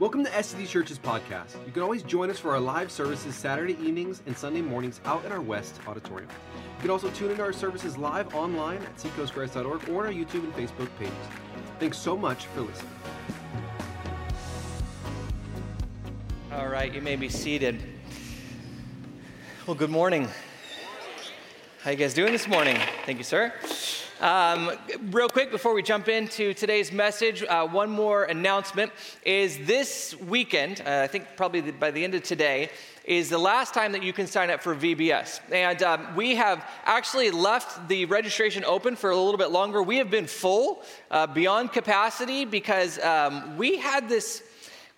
[0.00, 1.56] Welcome to SCG Church's podcast.
[1.66, 5.24] You can always join us for our live services Saturday evenings and Sunday mornings out
[5.24, 6.30] in our West Auditorium.
[6.76, 10.44] You can also tune into our services live online at seacoastgrace.org or on our YouTube
[10.44, 11.12] and Facebook pages.
[11.80, 12.92] Thanks so much for listening.
[16.52, 17.82] All right, you may be seated.
[19.66, 20.28] Well, good morning.
[21.82, 22.78] How you guys doing this morning?
[23.04, 23.52] Thank you, sir.
[24.20, 24.72] Um,
[25.10, 28.90] real quick before we jump into today's message, uh, one more announcement
[29.24, 32.70] is this weekend, uh, I think probably the, by the end of today,
[33.04, 35.40] is the last time that you can sign up for VBS.
[35.52, 39.84] And um, we have actually left the registration open for a little bit longer.
[39.84, 40.82] We have been full
[41.12, 44.42] uh, beyond capacity because um, we had this.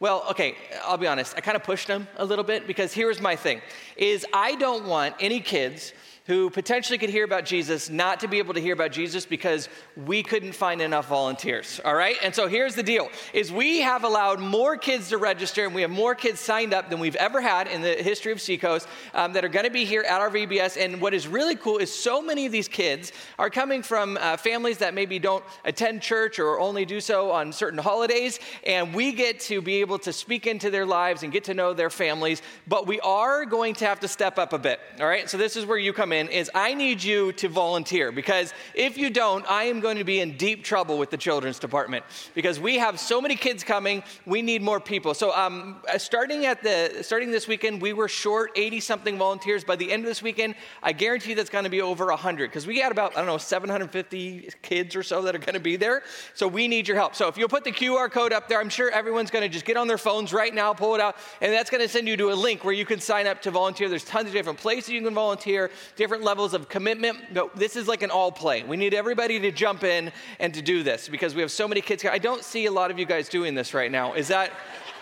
[0.00, 1.34] Well, okay, I'll be honest.
[1.37, 3.60] I kind of pushed them a little bit because here's my thing
[3.98, 5.92] is I don't want any kids
[6.27, 9.69] who potentially could hear about Jesus not to be able to hear about Jesus because
[9.97, 12.16] we couldn't find enough volunteers all right?
[12.23, 15.83] And so here's the deal is we have allowed more kids to register and we
[15.83, 19.32] have more kids signed up than we've ever had in the history of seacoast um,
[19.32, 21.93] that are going to be here at our vbs and what is really cool is
[21.93, 26.38] so many of these kids are coming from uh, families that maybe don't attend church
[26.38, 28.38] or only do so on certain holidays.
[28.66, 31.73] And we get to be able to speak into their lives and get to know
[31.73, 35.29] their families but we are going to have to step up a bit all right?
[35.29, 38.98] So this is where you come in is I need you to volunteer because if
[38.98, 42.60] you don't, I am going to be in deep trouble with the children's department because
[42.60, 44.02] we have so many kids coming.
[44.26, 45.14] We need more people.
[45.14, 49.64] So um, uh, starting at the starting this weekend, we were short 80 something volunteers.
[49.64, 52.66] By the end of this weekend, I guarantee that's going to be over 100 because
[52.66, 55.76] we got about I don't know 750 kids or so that are going to be
[55.76, 56.02] there.
[56.34, 57.14] So we need your help.
[57.14, 59.64] So if you'll put the QR code up there, I'm sure everyone's going to just
[59.64, 62.16] get on their phones right now, pull it out, and that's going to send you
[62.16, 63.88] to a link where you can sign up to volunteer.
[63.88, 65.70] There's tons of different places you can volunteer,
[66.00, 67.31] different levels of commitment.
[67.31, 68.62] No, this is like an all play.
[68.62, 71.82] We need everybody to jump in and to do this because we have so many
[71.82, 72.03] kids.
[72.06, 74.15] I don't see a lot of you guys doing this right now.
[74.15, 74.50] Is that,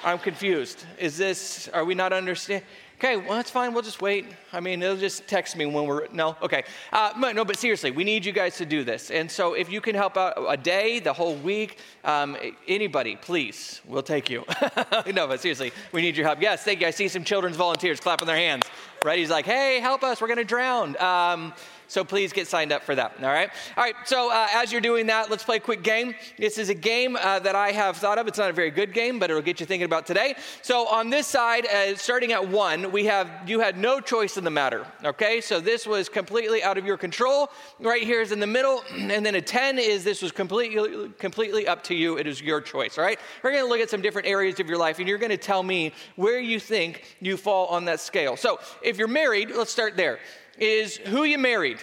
[0.03, 0.85] I'm confused.
[0.99, 2.67] Is this, are we not understanding?
[2.99, 3.73] Okay, well, that's fine.
[3.75, 4.27] We'll just wait.
[4.53, 6.37] I mean, they'll just text me when we're, no?
[6.43, 6.65] Okay.
[6.93, 9.13] Uh, no, but seriously, we need you guys to do this.
[9.13, 12.37] And so if you can help out a day, the whole week, um,
[12.67, 14.45] anybody, please, we'll take you.
[15.15, 16.43] no, but seriously, we need your help.
[16.43, 16.89] Yes, thank you.
[16.89, 18.65] I see some children's volunteers clapping their hands,
[19.05, 19.17] right?
[19.17, 20.21] He's like, hey, help us.
[20.21, 21.01] We're going to drown.
[21.01, 21.55] Um,
[21.89, 23.15] so please get signed up for that.
[23.21, 23.51] All right.
[23.77, 23.95] All right.
[24.05, 26.15] So uh, as you're doing that, let's play a quick game.
[26.39, 28.29] This is a game uh, that I have thought of.
[28.29, 30.35] It's not a very good game, but it'll get you thinking about today.
[30.61, 34.45] So on this side, uh, starting at one, we have you had no choice in
[34.45, 34.87] the matter.
[35.03, 35.41] Okay.
[35.41, 37.51] So this was completely out of your control.
[37.81, 41.67] Right here is in the middle, and then a ten is this was completely completely
[41.67, 42.19] up to you.
[42.19, 42.99] It is your choice.
[42.99, 43.19] All right.
[43.43, 45.39] We're going to look at some different areas of your life, and you're going to
[45.39, 48.37] tell me where you think you fall on that scale.
[48.37, 50.19] So if you're married, let's start there
[50.59, 51.79] is who you married.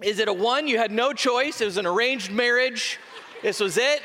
[0.00, 2.98] Is it a one, you had no choice, it was an arranged marriage,
[3.42, 4.02] this was it?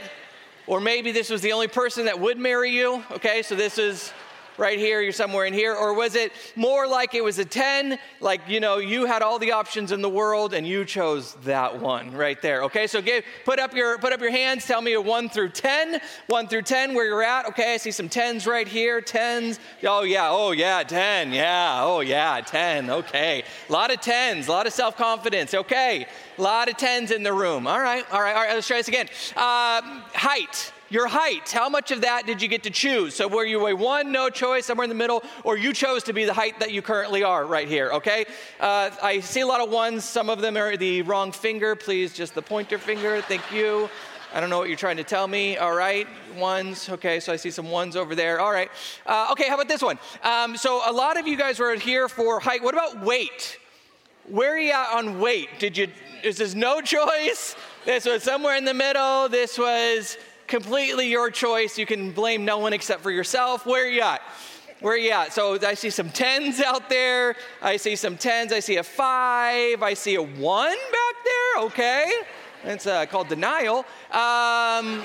[0.65, 3.41] Or maybe this was the only person that would marry you, okay?
[3.41, 4.11] So this is
[4.57, 5.75] right here, you're somewhere in here?
[5.75, 9.39] Or was it more like it was a 10, like, you know, you had all
[9.39, 12.63] the options in the world and you chose that one right there?
[12.63, 15.49] Okay, so give, put, up your, put up your hands, tell me a 1 through
[15.49, 17.47] 10, 1 through 10 where you're at.
[17.47, 19.59] Okay, I see some 10s right here, 10s.
[19.83, 23.43] Oh, yeah, oh, yeah, 10, yeah, oh, yeah, 10, okay.
[23.69, 26.07] A lot of 10s, a lot of self confidence, okay.
[26.37, 27.67] A lot of 10s in the room.
[27.67, 29.07] All right, all right, all right, let's try this again.
[29.35, 29.81] Uh,
[30.13, 30.71] height.
[30.93, 33.15] Your height, how much of that did you get to choose?
[33.15, 36.13] So, were you a one, no choice, somewhere in the middle, or you chose to
[36.13, 38.25] be the height that you currently are right here, okay?
[38.59, 40.03] Uh, I see a lot of ones.
[40.03, 41.75] Some of them are the wrong finger.
[41.75, 43.23] Please, just the pointer finger.
[43.23, 43.89] Thank you.
[44.35, 45.57] I don't know what you're trying to tell me.
[45.57, 46.87] All right, ones.
[46.87, 48.39] Okay, so I see some ones over there.
[48.39, 48.69] All right.
[49.07, 49.97] Uh, okay, how about this one?
[50.21, 52.61] Um, so, a lot of you guys were here for height.
[52.61, 53.57] What about weight?
[54.29, 55.49] Where are you at on weight?
[55.57, 55.87] Did you,
[56.23, 57.55] is this no choice?
[57.83, 59.27] This was somewhere in the middle.
[59.27, 60.17] This was
[60.53, 61.79] completely your choice.
[61.79, 63.65] You can blame no one except for yourself.
[63.65, 64.21] Where are you at?
[64.81, 65.33] Where are you at?
[65.33, 67.35] So I see some tens out there.
[67.59, 68.53] I see some tens.
[68.53, 69.81] I see a five.
[69.81, 71.63] I see a one back there.
[71.63, 72.13] Okay.
[72.65, 73.83] It's uh, called denial.
[74.11, 75.01] Um,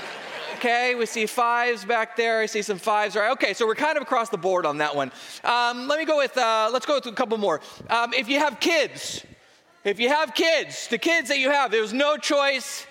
[0.56, 2.40] okay, we see fives back there.
[2.40, 3.16] I see some fives.
[3.16, 3.32] All right.
[3.32, 5.10] Okay, so we're kind of across the board on that one.
[5.44, 7.62] Um, let me go with, uh, let's go with a couple more.
[7.88, 9.24] Um, if you have kids,
[9.82, 12.86] if you have kids, the kids that you have, there was no choice.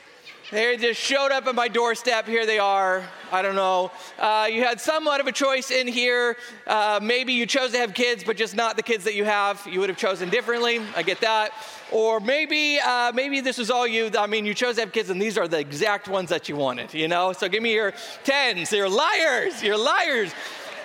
[0.50, 2.26] They just showed up at my doorstep.
[2.26, 3.04] Here they are.
[3.34, 3.92] I don't know.
[4.18, 6.38] Uh, you had somewhat of a choice in here.
[6.66, 9.68] Uh, maybe you chose to have kids, but just not the kids that you have.
[9.70, 10.80] You would have chosen differently.
[10.96, 11.52] I get that.
[11.92, 14.10] Or maybe, uh, maybe this was all you.
[14.18, 16.56] I mean, you chose to have kids, and these are the exact ones that you
[16.56, 16.94] wanted.
[16.94, 17.34] You know.
[17.34, 18.72] So give me your tens.
[18.72, 19.62] You're liars.
[19.62, 20.32] You're liars.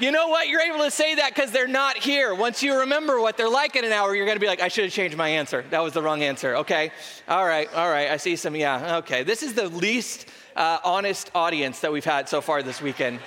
[0.02, 0.48] You know what?
[0.48, 2.34] You're able to say that because they're not here.
[2.34, 4.66] Once you remember what they're like in an hour, you're going to be like, I
[4.66, 5.64] should have changed my answer.
[5.70, 6.56] That was the wrong answer.
[6.56, 6.90] Okay.
[7.28, 7.72] All right.
[7.72, 8.10] All right.
[8.10, 8.56] I see some.
[8.56, 8.96] Yeah.
[8.96, 9.22] Okay.
[9.22, 10.26] This is the least
[10.56, 13.20] uh, honest audience that we've had so far this weekend.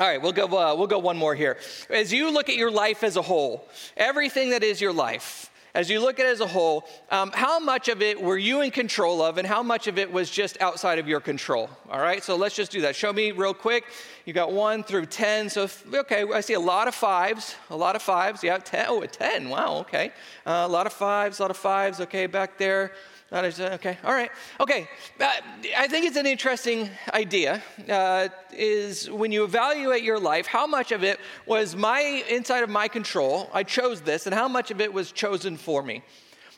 [0.00, 1.58] All right, we'll go, uh, we'll go one more here.
[1.90, 5.88] As you look at your life as a whole, everything that is your life, as
[5.88, 8.70] you look at it as a whole, um, how much of it were you in
[8.70, 11.70] control of and how much of it was just outside of your control?
[11.90, 12.94] All right, so let's just do that.
[12.94, 13.84] Show me real quick.
[14.26, 15.48] You got one through 10.
[15.48, 18.44] So, okay, I see a lot of fives, a lot of fives.
[18.44, 18.86] Yeah, 10.
[18.88, 19.48] Oh, a 10.
[19.48, 20.12] Wow, okay.
[20.44, 22.00] Uh, a lot of fives, a lot of fives.
[22.00, 22.92] Okay, back there.
[23.32, 24.30] That is, okay, all right.
[24.60, 24.86] Okay,
[25.18, 25.30] uh,
[25.78, 27.62] I think it's an interesting idea.
[27.88, 32.68] Uh, is when you evaluate your life, how much of it was my inside of
[32.68, 33.48] my control?
[33.54, 36.02] I chose this, and how much of it was chosen for me?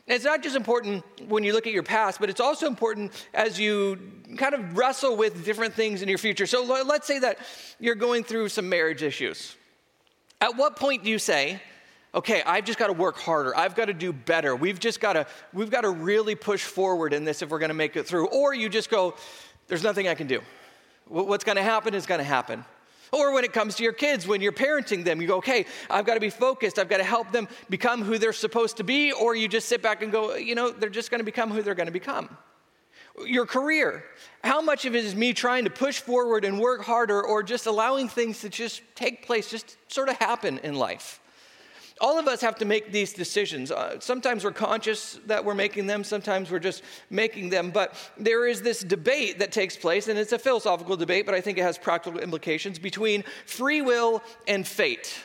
[0.09, 3.13] And it's not just important when you look at your past, but it's also important
[3.35, 3.97] as you
[4.37, 6.45] kind of wrestle with different things in your future.
[6.45, 7.39] So let's say that
[7.79, 9.55] you're going through some marriage issues.
[10.41, 11.63] At what point do you say,
[12.15, 13.57] okay, I've just got to work harder.
[13.57, 14.55] I've got to do better.
[14.55, 17.71] We've just got to, we've got to really push forward in this if we're going
[17.71, 18.29] to make it through.
[18.29, 19.15] Or you just go,
[19.67, 20.41] there's nothing I can do.
[21.07, 22.65] What's going to happen is going to happen.
[23.13, 26.05] Or when it comes to your kids, when you're parenting them, you go, okay, I've
[26.05, 26.79] got to be focused.
[26.79, 29.13] I've got to help them become who they're supposed to be.
[29.13, 31.63] Or you just sit back and go, you know, they're just going to become who
[31.63, 32.37] they're going to become.
[33.25, 34.05] Your career,
[34.43, 37.67] how much of it is me trying to push forward and work harder or just
[37.67, 41.21] allowing things to just take place, just sort of happen in life?
[42.01, 43.71] All of us have to make these decisions.
[43.71, 47.71] Uh, sometimes we're conscious that we're making them, sometimes we're just making them.
[47.71, 51.41] But there is this debate that takes place, and it's a philosophical debate, but I
[51.41, 55.17] think it has practical implications between free will and fate.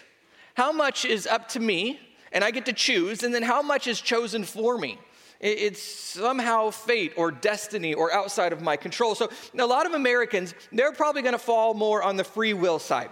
[0.54, 2.00] How much is up to me,
[2.31, 5.00] and I get to choose, and then how much is chosen for me?
[5.39, 9.16] It's somehow fate or destiny or outside of my control.
[9.16, 12.77] So, a lot of Americans, they're probably going to fall more on the free will
[12.77, 13.12] side.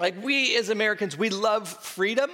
[0.00, 2.30] Like we as Americans, we love freedom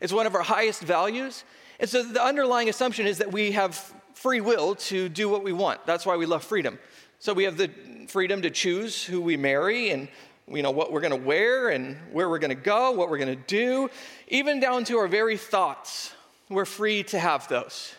[0.00, 1.44] it's one of our highest values.
[1.80, 5.52] And so the underlying assumption is that we have free will to do what we
[5.52, 5.86] want.
[5.86, 6.78] That's why we love freedom.
[7.20, 7.70] So we have the
[8.08, 10.08] freedom to choose who we marry and
[10.50, 13.18] you know what we're going to wear and where we're going to go, what we're
[13.18, 13.90] going to do,
[14.28, 16.12] even down to our very thoughts.
[16.48, 17.94] We're free to have those.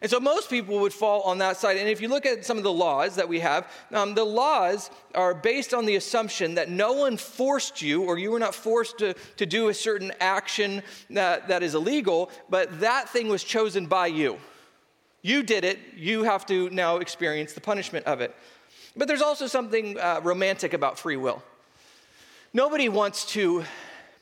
[0.00, 1.76] And so most people would fall on that side.
[1.76, 4.90] And if you look at some of the laws that we have, um, the laws
[5.14, 8.98] are based on the assumption that no one forced you or you were not forced
[8.98, 13.86] to, to do a certain action that, that is illegal, but that thing was chosen
[13.86, 14.38] by you.
[15.22, 18.34] You did it, you have to now experience the punishment of it.
[18.96, 21.42] But there's also something uh, romantic about free will.
[22.52, 23.64] Nobody wants to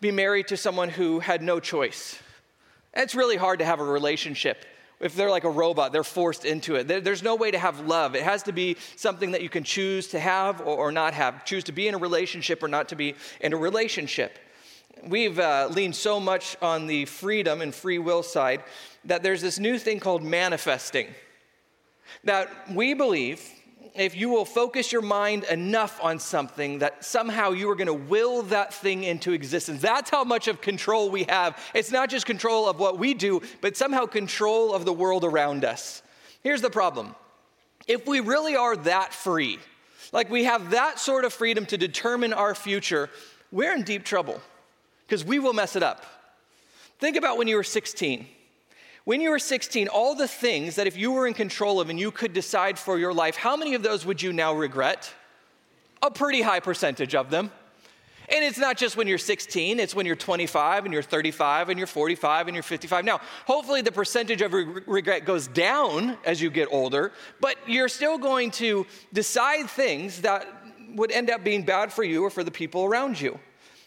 [0.00, 2.18] be married to someone who had no choice.
[2.94, 4.64] It's really hard to have a relationship
[5.00, 6.88] if they're like a robot, they're forced into it.
[6.88, 8.14] There's no way to have love.
[8.14, 11.64] It has to be something that you can choose to have or not have, choose
[11.64, 14.38] to be in a relationship or not to be in a relationship.
[15.06, 18.62] We've uh, leaned so much on the freedom and free will side
[19.04, 21.08] that there's this new thing called manifesting.
[22.24, 23.46] That we believe
[23.96, 27.94] if you will focus your mind enough on something that somehow you are going to
[27.94, 29.80] will that thing into existence.
[29.80, 31.58] That's how much of control we have.
[31.74, 35.64] It's not just control of what we do, but somehow control of the world around
[35.64, 36.02] us.
[36.42, 37.14] Here's the problem
[37.86, 39.58] if we really are that free,
[40.12, 43.10] like we have that sort of freedom to determine our future,
[43.52, 44.40] we're in deep trouble
[45.06, 46.04] because we will mess it up.
[46.98, 48.26] Think about when you were 16.
[49.06, 51.98] When you were 16, all the things that if you were in control of and
[51.98, 55.14] you could decide for your life, how many of those would you now regret?
[56.02, 57.52] A pretty high percentage of them.
[58.28, 61.78] And it's not just when you're 16, it's when you're 25 and you're 35 and
[61.78, 63.04] you're 45 and you're 55.
[63.04, 68.18] Now, hopefully the percentage of regret goes down as you get older, but you're still
[68.18, 70.48] going to decide things that
[70.96, 73.38] would end up being bad for you or for the people around you.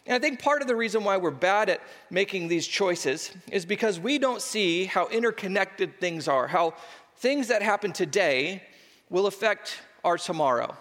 [0.10, 3.64] And I think part of the reason why we're bad at making these choices is
[3.64, 6.74] because we don't see how interconnected things are, how
[7.18, 8.64] things that happen today
[9.12, 10.76] will affect our tomorrow.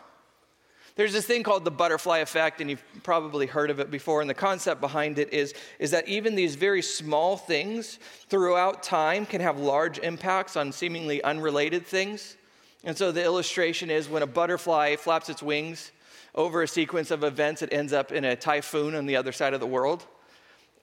[0.96, 4.22] There's this thing called the butterfly effect, and you've probably heard of it before.
[4.22, 7.98] And the concept behind it is, is that even these very small things
[8.30, 12.38] throughout time can have large impacts on seemingly unrelated things.
[12.82, 15.92] And so the illustration is when a butterfly flaps its wings,
[16.34, 19.54] over a sequence of events, it ends up in a typhoon on the other side
[19.54, 20.06] of the world.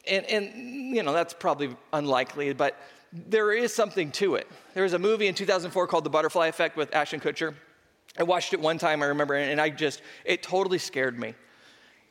[0.07, 2.77] And, and you know, that's probably unlikely, but
[3.11, 4.47] there is something to it.
[4.73, 7.53] There was a movie in 2004 called The Butterfly Effect with Ashton Kutcher.
[8.17, 11.33] I watched it one time, I remember, and I just, it totally scared me.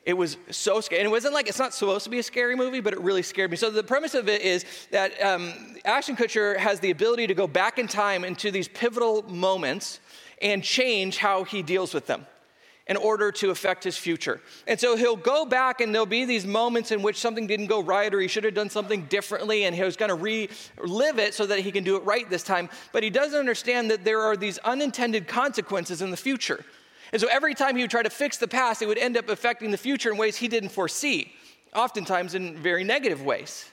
[0.05, 1.01] It was so scary.
[1.01, 3.23] And it wasn't like, it's not supposed to be a scary movie, but it really
[3.23, 3.57] scared me.
[3.57, 5.53] So the premise of it is that um,
[5.85, 10.01] Ashton Kutcher has the ability to go back in time into these pivotal moments
[10.43, 12.27] and change how he deals with them
[12.87, 14.41] in order to affect his future.
[14.67, 17.83] And so he'll go back, and there'll be these moments in which something didn't go
[17.83, 21.33] right, or he should have done something differently, and he was going to relive it
[21.33, 22.69] so that he can do it right this time.
[22.93, 26.63] But he doesn't understand that there are these unintended consequences in the future.
[27.13, 29.29] And so every time he would try to fix the past, it would end up
[29.29, 31.33] affecting the future in ways he didn't foresee,
[31.75, 33.71] oftentimes in very negative ways.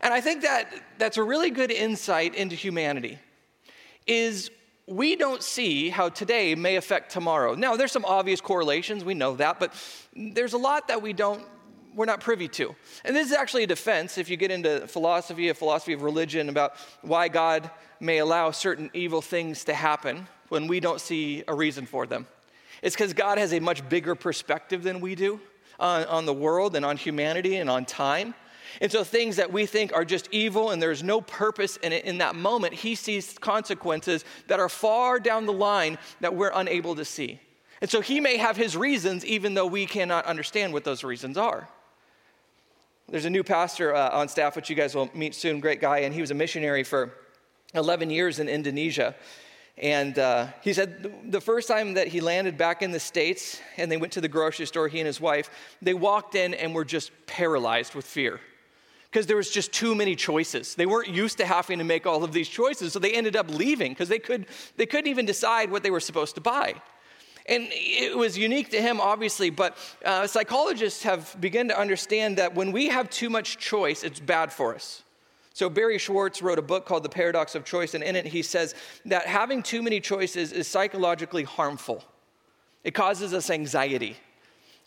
[0.00, 3.18] And I think that that's a really good insight into humanity
[4.06, 4.50] is
[4.96, 7.54] we don't see how today may affect tomorrow.
[7.54, 9.72] Now, there's some obvious correlations, we know that, but
[10.14, 11.44] there's a lot that we don't
[11.94, 12.74] we're not privy to.
[13.04, 16.48] And this is actually a defense if you get into philosophy, a philosophy of religion
[16.48, 17.70] about why God
[18.00, 22.26] may allow certain evil things to happen when we don't see a reason for them.
[22.82, 25.40] It's because God has a much bigger perspective than we do
[25.78, 28.34] on, on the world and on humanity and on time.
[28.80, 32.04] And so, things that we think are just evil and there's no purpose in it
[32.04, 36.94] in that moment, he sees consequences that are far down the line that we're unable
[36.96, 37.40] to see.
[37.80, 41.36] And so, he may have his reasons, even though we cannot understand what those reasons
[41.36, 41.68] are.
[43.08, 45.98] There's a new pastor uh, on staff, which you guys will meet soon, great guy,
[45.98, 47.12] and he was a missionary for
[47.74, 49.14] 11 years in Indonesia.
[49.78, 53.90] And uh, he said the first time that he landed back in the States and
[53.90, 55.50] they went to the grocery store, he and his wife,
[55.80, 58.40] they walked in and were just paralyzed with fear
[59.12, 60.74] because there was just too many choices.
[60.74, 63.50] They weren't used to having to make all of these choices, so they ended up
[63.50, 64.46] leaving because they, could,
[64.78, 66.74] they couldn't even decide what they were supposed to buy.
[67.44, 72.54] And it was unique to him, obviously, but uh, psychologists have begun to understand that
[72.54, 75.02] when we have too much choice, it's bad for us.
[75.52, 78.40] So, Barry Schwartz wrote a book called The Paradox of Choice, and in it he
[78.40, 82.02] says that having too many choices is psychologically harmful.
[82.82, 84.16] It causes us anxiety.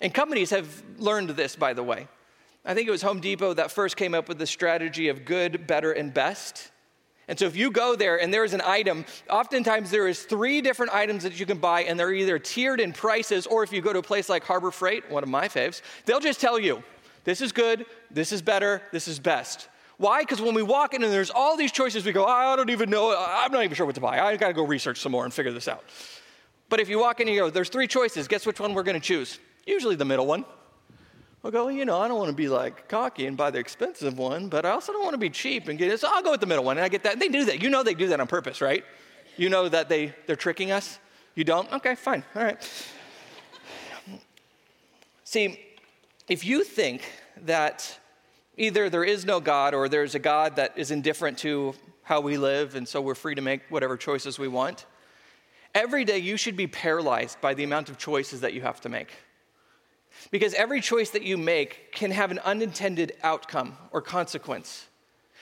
[0.02, 2.08] And companies have learned this, by the way.
[2.66, 5.68] I think it was Home Depot that first came up with the strategy of good,
[5.68, 6.72] better, and best.
[7.28, 10.62] And so if you go there and there is an item, oftentimes there is three
[10.62, 13.82] different items that you can buy and they're either tiered in prices or if you
[13.82, 16.84] go to a place like Harbor Freight, one of my faves, they'll just tell you,
[17.24, 19.70] this is good, this is better, this is best.
[19.98, 20.22] Why?
[20.22, 22.90] Because when we walk in and there's all these choices, we go, I don't even
[22.90, 24.20] know, I'm not even sure what to buy.
[24.20, 25.84] I gotta go research some more and figure this out.
[26.70, 28.84] But if you walk in and you go, there's three choices, guess which one we're
[28.84, 29.40] gonna choose?
[29.66, 30.46] Usually the middle one.
[31.46, 33.60] I'll go, well, you know, I don't want to be like cocky and buy the
[33.60, 36.00] expensive one, but I also don't want to be cheap and get it.
[36.00, 37.14] So I'll go with the middle one and I get that.
[37.14, 37.62] And They do that.
[37.62, 38.84] You know they do that on purpose, right?
[39.38, 40.98] You know that they, they're tricking us?
[41.36, 41.72] You don't?
[41.72, 42.24] Okay, fine.
[42.36, 42.58] All right.
[45.24, 45.60] See,
[46.28, 47.04] if you think
[47.44, 48.00] that
[48.58, 52.38] either there is no God or there's a God that is indifferent to how we
[52.38, 54.88] live and so we're free to make whatever choices we want,
[55.76, 58.90] every day you should be paralyzed by the amount of choices that you have to
[58.90, 59.12] make.
[60.32, 64.88] Because every choice that you make can have an unintended outcome or consequence.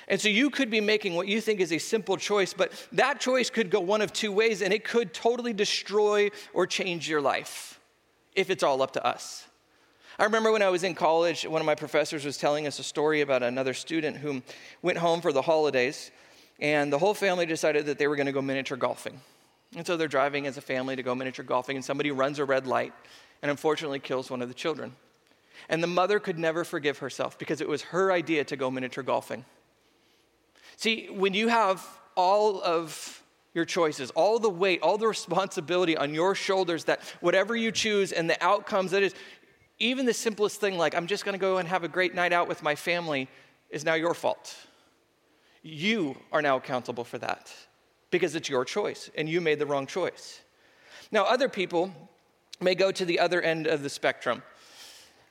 [0.07, 3.19] And so you could be making what you think is a simple choice, but that
[3.19, 7.21] choice could go one of two ways, and it could totally destroy or change your
[7.21, 7.79] life
[8.35, 9.47] if it's all up to us.
[10.19, 12.83] I remember when I was in college, one of my professors was telling us a
[12.83, 14.43] story about another student who
[14.81, 16.11] went home for the holidays,
[16.59, 19.19] and the whole family decided that they were going to go miniature golfing.
[19.75, 22.45] And so they're driving as a family to go miniature golfing, and somebody runs a
[22.45, 22.93] red light
[23.43, 24.95] and unfortunately kills one of the children.
[25.67, 29.03] And the mother could never forgive herself because it was her idea to go miniature
[29.03, 29.43] golfing.
[30.77, 31.85] See, when you have
[32.15, 33.21] all of
[33.53, 38.13] your choices, all the weight, all the responsibility on your shoulders that whatever you choose
[38.13, 39.13] and the outcomes that is,
[39.77, 42.47] even the simplest thing like, I'm just gonna go and have a great night out
[42.47, 43.27] with my family,
[43.69, 44.55] is now your fault.
[45.61, 47.53] You are now accountable for that
[48.09, 50.39] because it's your choice and you made the wrong choice.
[51.11, 51.91] Now, other people
[52.63, 54.41] may go to the other end of the spectrum.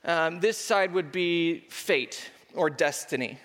[0.05, 3.39] Um, this side would be fate or destiny.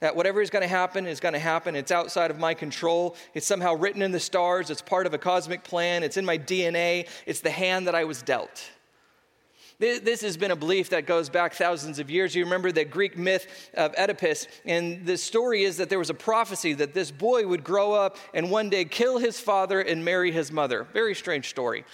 [0.00, 1.74] That whatever is going to happen is going to happen.
[1.74, 3.16] It's outside of my control.
[3.34, 4.68] It's somehow written in the stars.
[4.68, 6.02] It's part of a cosmic plan.
[6.02, 7.08] It's in my DNA.
[7.24, 8.70] It's the hand that I was dealt.
[9.78, 12.34] This has been a belief that goes back thousands of years.
[12.34, 16.14] You remember the Greek myth of Oedipus, and the story is that there was a
[16.14, 20.32] prophecy that this boy would grow up and one day kill his father and marry
[20.32, 20.86] his mother.
[20.94, 21.84] Very strange story.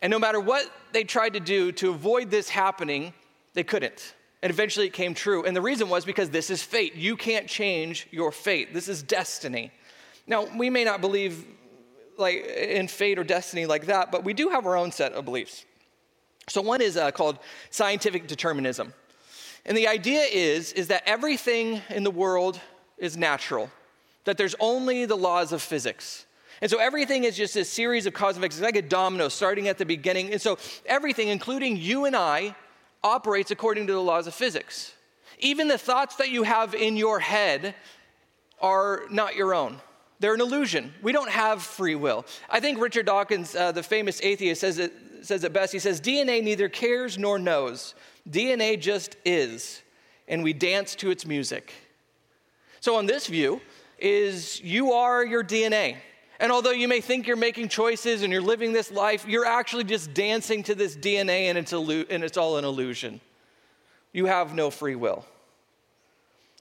[0.00, 3.12] And no matter what they tried to do to avoid this happening,
[3.54, 4.14] they couldn't.
[4.42, 5.44] And eventually it came true.
[5.44, 6.94] And the reason was because this is fate.
[6.94, 8.72] You can't change your fate.
[8.72, 9.72] This is destiny.
[10.26, 11.44] Now, we may not believe
[12.16, 15.24] like in fate or destiny like that, but we do have our own set of
[15.24, 15.64] beliefs.
[16.48, 17.38] So one is uh, called
[17.70, 18.92] scientific determinism.
[19.64, 22.60] And the idea is is that everything in the world
[22.96, 23.70] is natural.
[24.24, 26.26] That there's only the laws of physics.
[26.60, 28.56] And so everything is just a series of cause and effects.
[28.56, 30.32] It's like a domino starting at the beginning.
[30.32, 32.54] And so everything, including you and I,
[33.02, 34.92] operates according to the laws of physics.
[35.38, 37.74] Even the thoughts that you have in your head
[38.60, 39.80] are not your own.
[40.20, 40.92] They're an illusion.
[41.00, 42.26] We don't have free will.
[42.50, 45.72] I think Richard Dawkins, uh, the famous atheist, says it, says it best.
[45.72, 47.94] He says, DNA neither cares nor knows.
[48.28, 49.80] DNA just is,
[50.26, 51.72] and we dance to its music.
[52.80, 53.60] So, on this view,
[53.98, 55.96] is you are your DNA.
[56.40, 59.84] And although you may think you're making choices and you're living this life, you're actually
[59.84, 63.20] just dancing to this DNA and it's, and it's all an illusion.
[64.12, 65.24] You have no free will.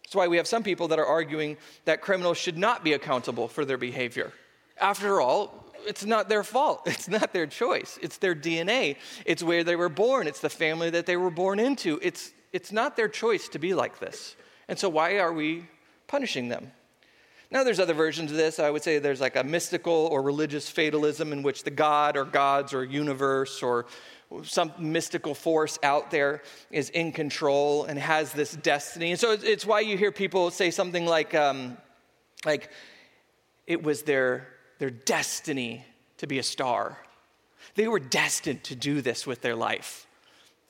[0.04, 3.48] That's why we have some people that are arguing that criminals should not be accountable
[3.48, 4.32] for their behavior.
[4.80, 6.82] After all, it's not their fault.
[6.88, 8.00] It's not their choice.
[8.02, 8.98] It's their DNA.
[9.26, 10.28] It's where they were born.
[10.28, 12.00] It's the family that they were born into.
[12.02, 14.36] It's, it's not their choice to be like this.
[14.68, 15.66] And so, why are we
[16.08, 16.72] punishing them?
[17.50, 18.60] Now, there's other versions of this.
[18.60, 22.26] I would say there's like a mystical or religious fatalism in which the God or
[22.26, 23.86] gods or universe or
[24.44, 29.12] some mystical force out there is in control and has this destiny.
[29.12, 31.78] And so it's why you hear people say something like, um,
[32.46, 32.70] like
[33.66, 34.50] it was their,
[34.80, 35.86] their destiny
[36.18, 36.98] to be a star.
[37.76, 40.06] They were destined to do this with their life.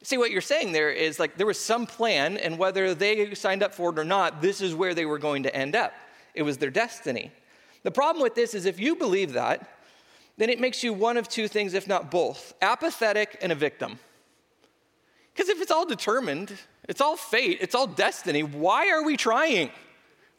[0.03, 3.63] See, what you're saying there is like there was some plan, and whether they signed
[3.63, 5.93] up for it or not, this is where they were going to end up.
[6.37, 7.31] It was their destiny.
[7.81, 9.67] The problem with this is if you believe that,
[10.37, 13.97] then it makes you one of two things, if not both apathetic and a victim.
[15.33, 16.53] Because if it's all determined,
[16.87, 19.71] it's all fate, it's all destiny, why are we trying?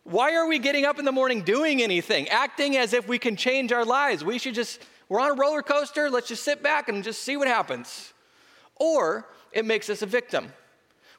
[0.04, 3.34] Why are we getting up in the morning doing anything, acting as if we can
[3.34, 4.24] change our lives?
[4.24, 7.36] We should just, we're on a roller coaster, let's just sit back and just see
[7.36, 8.12] what happens.
[8.76, 10.52] Or it makes us a victim.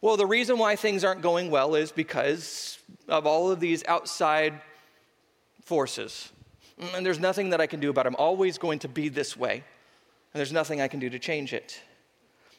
[0.02, 4.62] Well, the reason why things aren't going well is because of all of these outside
[5.70, 6.32] forces.
[6.82, 8.10] Mm, and there's nothing that I can do about it.
[8.10, 9.54] I'm always going to be this way,
[10.34, 11.80] and there's nothing I can do to change it.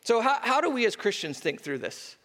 [0.05, 2.17] So, how, how do we as Christians think through this?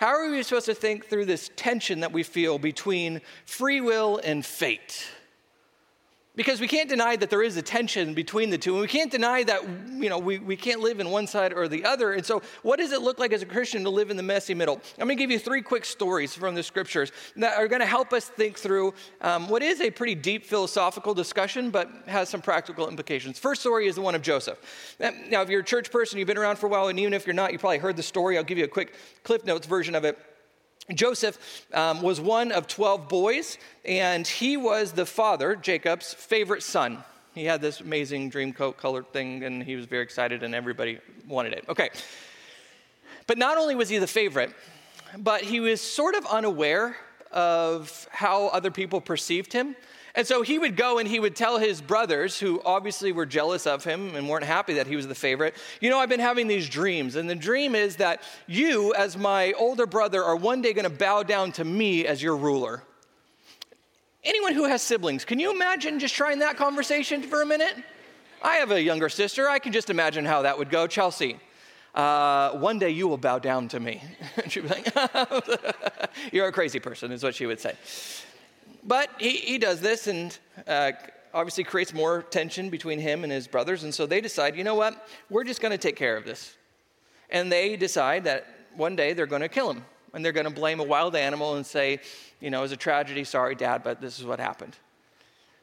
[0.00, 4.20] How are we supposed to think through this tension that we feel between free will
[4.24, 5.06] and fate?
[6.36, 9.10] Because we can't deny that there is a tension between the two, and we can't
[9.10, 9.62] deny that
[9.92, 12.12] you know we, we can't live in one side or the other.
[12.12, 14.52] And so, what does it look like as a Christian to live in the messy
[14.52, 14.80] middle?
[14.98, 17.86] I'm going to give you three quick stories from the scriptures that are going to
[17.86, 22.42] help us think through um, what is a pretty deep philosophical discussion, but has some
[22.42, 23.38] practical implications.
[23.38, 24.58] First story is the one of Joseph.
[24.98, 27.28] Now, if you're a church person, you've been around for a while, and even if
[27.28, 28.36] you're not, you probably heard the story.
[28.38, 30.18] I'll give you a quick Cliff Notes version of it.
[30.92, 37.02] Joseph um, was one of 12 boys, and he was the father, Jacob's favorite son.
[37.34, 40.98] He had this amazing dream coat colored thing, and he was very excited, and everybody
[41.26, 41.64] wanted it.
[41.68, 41.90] Okay.
[43.26, 44.52] But not only was he the favorite,
[45.16, 46.96] but he was sort of unaware
[47.32, 49.74] of how other people perceived him.
[50.16, 53.66] And so he would go and he would tell his brothers, who obviously were jealous
[53.66, 56.46] of him and weren't happy that he was the favorite, you know, I've been having
[56.46, 57.16] these dreams.
[57.16, 60.96] And the dream is that you, as my older brother, are one day going to
[60.96, 62.84] bow down to me as your ruler.
[64.22, 67.74] Anyone who has siblings, can you imagine just trying that conversation for a minute?
[68.40, 69.48] I have a younger sister.
[69.48, 70.86] I can just imagine how that would go.
[70.86, 71.38] Chelsea,
[71.94, 74.00] uh, one day you will bow down to me.
[74.36, 74.94] and she'd be like,
[76.32, 77.74] You're a crazy person, is what she would say.
[78.84, 80.92] But he, he does this and uh,
[81.32, 83.82] obviously creates more tension between him and his brothers.
[83.82, 85.08] And so they decide, you know what?
[85.30, 86.54] We're just going to take care of this.
[87.30, 89.84] And they decide that one day they're going to kill him.
[90.12, 91.98] And they're going to blame a wild animal and say,
[92.40, 93.24] you know, it was a tragedy.
[93.24, 94.76] Sorry, Dad, but this is what happened.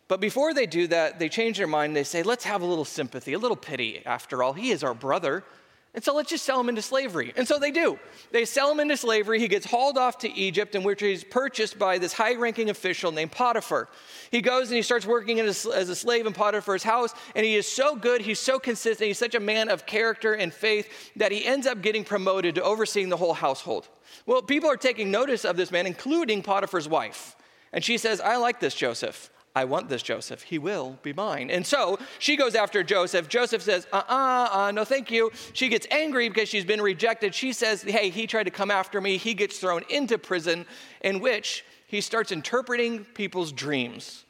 [0.10, 1.96] But before they do that, they change their mind.
[1.96, 4.06] They say, let's have a little sympathy, a little pity.
[4.06, 5.46] After all, he is our brother.
[5.94, 7.34] And so let's just sell him into slavery.
[7.36, 8.00] And so they do.
[8.32, 9.40] They sell him into slavery.
[9.40, 13.12] He gets hauled off to Egypt, in which he's purchased by this high ranking official
[13.12, 13.90] named Potiphar.
[14.32, 17.68] He goes and he starts working as a slave in Potiphar's house, and he is
[17.68, 21.46] so good, he's so consistent, he's such a man of character and faith that he
[21.46, 23.90] ends up getting promoted to overseeing the whole household.
[24.26, 27.36] Well, people are taking notice of this man, including Potiphar's wife.
[27.74, 29.30] And she says, I like this Joseph.
[29.54, 30.44] I want this Joseph.
[30.44, 31.50] He will be mine.
[31.50, 33.28] And so she goes after Joseph.
[33.28, 35.32] Joseph says, uh uh, uh, no, thank you.
[35.54, 37.36] She gets angry because she's been rejected.
[37.36, 39.18] She says, hey, he tried to come after me.
[39.18, 40.66] He gets thrown into prison,
[41.02, 44.24] in which he starts interpreting people's dreams.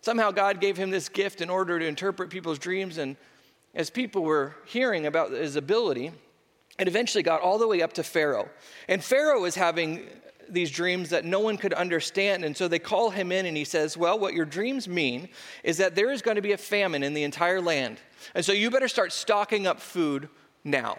[0.00, 2.98] Somehow God gave him this gift in order to interpret people's dreams.
[2.98, 3.16] And
[3.74, 6.10] as people were hearing about his ability,
[6.78, 8.48] it eventually got all the way up to Pharaoh.
[8.88, 10.08] And Pharaoh is having
[10.48, 12.44] these dreams that no one could understand.
[12.44, 15.28] And so they call him in and he says, Well, what your dreams mean
[15.62, 17.98] is that there is going to be a famine in the entire land.
[18.34, 20.28] And so you better start stocking up food
[20.64, 20.96] now.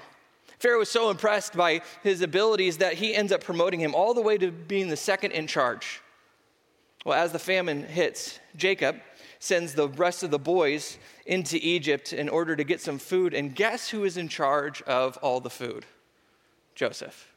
[0.60, 4.21] Pharaoh was so impressed by his abilities that he ends up promoting him all the
[4.21, 6.01] way to being the second in charge.
[7.05, 8.99] Well, as the famine hits, Jacob
[9.39, 13.34] sends the rest of the boys into Egypt in order to get some food.
[13.34, 15.86] And guess who is in charge of all the food?
[16.73, 17.35] Joseph.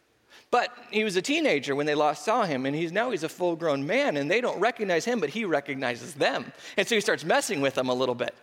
[0.50, 3.28] But he was a teenager when they last saw him, and he's now he's a
[3.28, 6.52] full grown man, and they don't recognize him, but he recognizes them.
[6.76, 8.34] And so he starts messing with them a little bit.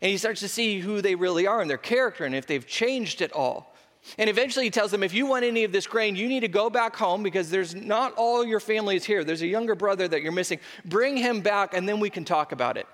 [0.00, 2.66] And he starts to see who they really are and their character and if they've
[2.66, 3.74] changed at all.
[4.16, 6.48] And eventually he tells them, if you want any of this grain, you need to
[6.48, 9.24] go back home because there's not all your family is here.
[9.24, 10.58] There's a younger brother that you're missing.
[10.86, 12.86] Bring him back, and then we can talk about it.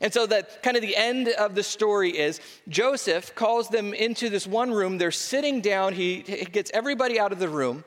[0.00, 4.30] And so that kind of the end of the story is Joseph calls them into
[4.30, 4.96] this one room.
[4.96, 5.92] They're sitting down.
[5.92, 7.84] He, he gets everybody out of the room,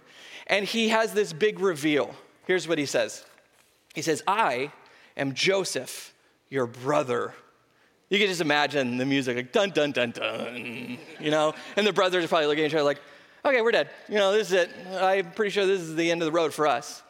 [0.51, 2.13] and he has this big reveal.
[2.45, 3.25] Here's what he says.
[3.95, 4.71] He says, "I
[5.17, 6.13] am Joseph,
[6.49, 7.33] your brother."
[8.09, 11.93] You can just imagine the music like dun dun dun dun, you know, and the
[11.93, 13.01] brothers are probably looking at each other like,
[13.45, 13.89] "Okay, we're dead.
[14.09, 14.69] You know, this is it.
[14.91, 17.01] I'm pretty sure this is the end of the road for us."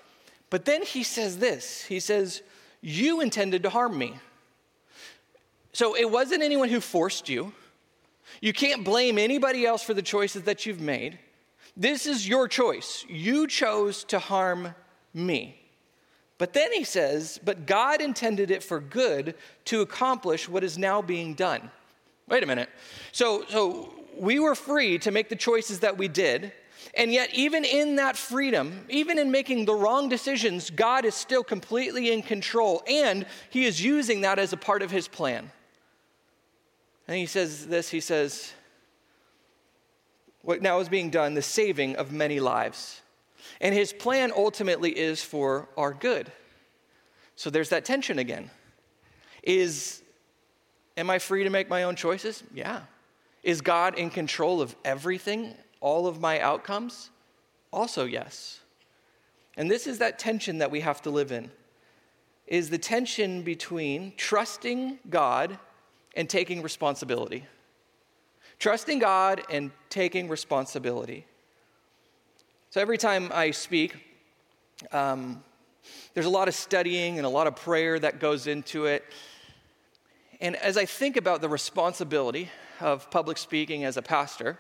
[0.51, 1.84] But then he says this.
[1.86, 2.43] He says,
[2.82, 4.19] "You intended to harm me."
[5.73, 7.54] So it wasn't anyone who forced you.
[8.39, 11.17] You can't blame anybody else for the choices that you've made.
[11.82, 13.04] This is your choice.
[13.10, 14.76] You chose to harm
[15.15, 15.60] me.
[16.38, 19.34] But then he says, But God intended it for good
[19.65, 21.72] to accomplish what is now being done.
[22.30, 22.70] Wait a minute.
[23.12, 26.54] So, so we were free to make the choices that we did.
[26.94, 31.44] And yet, even in that freedom, even in making the wrong decisions, God is still
[31.44, 32.84] completely in control.
[32.88, 35.52] And he is using that as a part of his plan.
[37.08, 38.54] And he says this he says,
[40.43, 43.01] What now is being done, the saving of many lives.
[43.60, 46.32] And his plan ultimately is for our good.
[47.36, 48.49] So there's that tension again.
[49.43, 50.01] Is,
[50.97, 52.43] am I free to make my own choices?
[52.54, 52.82] Yeah.
[53.43, 57.10] Is God in control of everything, all of my outcomes?
[57.71, 58.60] Also, yes.
[59.58, 61.51] And this is that tension that we have to live in.
[62.47, 65.58] Is the tension between trusting God
[66.15, 67.45] and taking responsibility.
[68.62, 71.26] Trusting God and taking responsibility.
[72.69, 73.95] So every time I speak,
[74.91, 75.43] um,
[76.13, 79.04] there's a lot of studying and a lot of prayer that goes into it.
[80.41, 84.60] And as I think about the responsibility of public speaking as a pastor,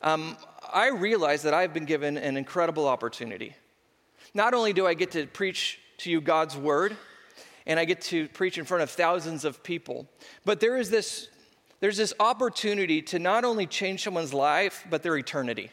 [0.00, 0.38] um,
[0.72, 3.54] I realize that I've been given an incredible opportunity.
[4.32, 6.96] Not only do I get to preach to you God's word,
[7.66, 10.08] and I get to preach in front of thousands of people.
[10.46, 11.28] But there is this,
[11.80, 15.70] there's this opportunity to not only change someone's life, but their eternity.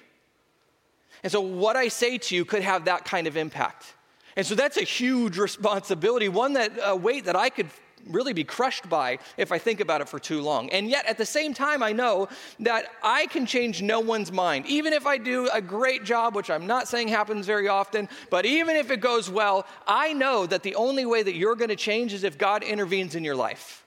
[1.23, 3.93] And so, what I say to you could have that kind of impact.
[4.35, 7.69] And so, that's a huge responsibility, one that a weight that I could
[8.07, 10.69] really be crushed by if I think about it for too long.
[10.71, 12.27] And yet, at the same time, I know
[12.59, 14.65] that I can change no one's mind.
[14.65, 18.45] Even if I do a great job, which I'm not saying happens very often, but
[18.45, 21.77] even if it goes well, I know that the only way that you're going to
[21.77, 23.82] change is if God intervenes in your life.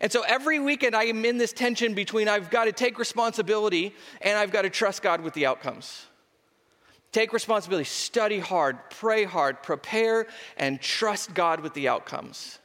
[0.00, 3.94] And so every weekend, I am in this tension between I've got to take responsibility
[4.20, 6.06] and I've got to trust God with the outcomes.
[7.10, 12.58] Take responsibility, study hard, pray hard, prepare, and trust God with the outcomes.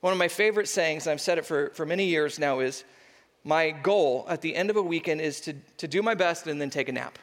[0.00, 2.84] One of my favorite sayings, and I've said it for, for many years now, is
[3.44, 6.60] my goal at the end of a weekend is to, to do my best and
[6.60, 7.18] then take a nap.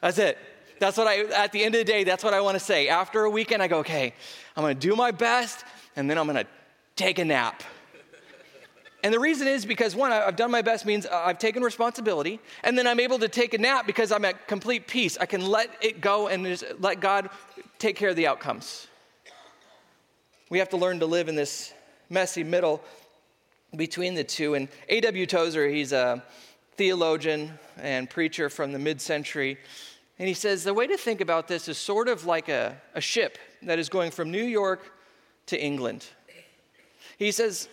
[0.00, 0.36] That's it.
[0.78, 2.88] That's what I, at the end of the day, that's what I want to say.
[2.88, 4.14] After a weekend, I go, okay,
[4.56, 6.50] I'm going to do my best and then I'm going to
[6.96, 7.62] take a nap.
[9.02, 12.40] And the reason is because one, I've done my best means uh, I've taken responsibility,
[12.62, 15.16] and then I'm able to take a nap because I'm at complete peace.
[15.18, 17.30] I can let it go and just let God
[17.78, 18.86] take care of the outcomes.
[20.50, 21.72] We have to learn to live in this
[22.10, 22.82] messy middle
[23.76, 24.54] between the two.
[24.54, 25.26] And A.W.
[25.26, 26.22] Tozer, he's a
[26.76, 29.58] theologian and preacher from the mid century.
[30.18, 33.00] And he says the way to think about this is sort of like a, a
[33.00, 34.92] ship that is going from New York
[35.46, 36.06] to England.
[37.18, 37.68] He says,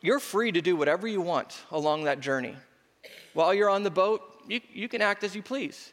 [0.00, 2.54] You're free to do whatever you want along that journey.
[3.34, 5.92] While you're on the boat, you, you can act as you please.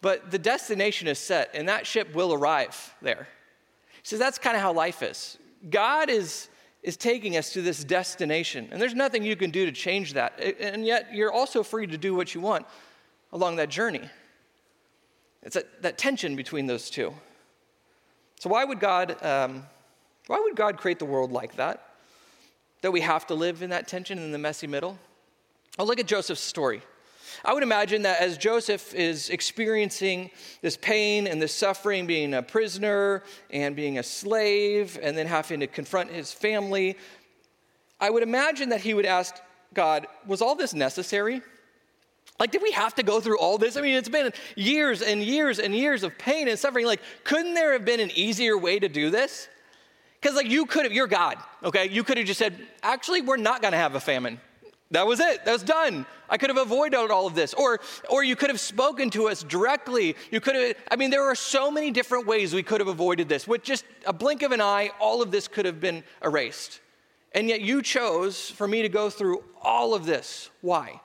[0.00, 3.28] But the destination is set, and that ship will arrive there.
[3.90, 5.38] He says that's kind of how life is.
[5.70, 6.48] God is,
[6.82, 10.38] is taking us to this destination, and there's nothing you can do to change that.
[10.60, 12.66] And yet, you're also free to do what you want
[13.32, 14.10] along that journey.
[15.42, 17.14] It's that, that tension between those two.
[18.40, 19.64] So, why would God, um,
[20.26, 21.93] why would God create the world like that?
[22.84, 24.98] That we have to live in that tension in the messy middle?
[25.78, 26.82] Well, look at Joseph's story.
[27.42, 32.42] I would imagine that as Joseph is experiencing this pain and this suffering, being a
[32.42, 36.98] prisoner and being a slave, and then having to confront his family,
[38.02, 39.34] I would imagine that he would ask
[39.72, 41.40] God, Was all this necessary?
[42.38, 43.78] Like, did we have to go through all this?
[43.78, 46.84] I mean, it's been years and years and years of pain and suffering.
[46.84, 49.48] Like, couldn't there have been an easier way to do this?
[50.24, 51.86] Because, like, you could have, you're God, okay?
[51.90, 54.40] You could have just said, actually, we're not gonna have a famine.
[54.90, 55.44] That was it.
[55.44, 56.06] That was done.
[56.30, 57.52] I could have avoided all of this.
[57.52, 60.16] Or, or you could have spoken to us directly.
[60.30, 63.28] You could have, I mean, there are so many different ways we could have avoided
[63.28, 63.46] this.
[63.46, 66.80] With just a blink of an eye, all of this could have been erased.
[67.32, 70.48] And yet you chose for me to go through all of this.
[70.62, 71.02] Why?